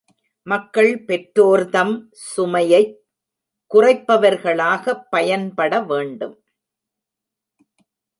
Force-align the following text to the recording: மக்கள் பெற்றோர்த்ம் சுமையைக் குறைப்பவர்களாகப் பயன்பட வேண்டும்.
மக்கள் 0.43 1.03
பெற்றோர்த்ம் 1.05 2.05
சுமையைக் 2.11 2.95
குறைப்பவர்களாகப் 3.73 5.01
பயன்பட 5.09 5.81
வேண்டும். 5.81 6.43